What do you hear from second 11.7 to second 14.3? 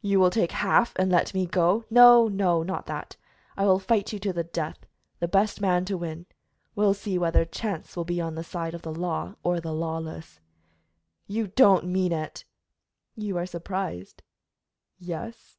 mean it!" "You are surprised?"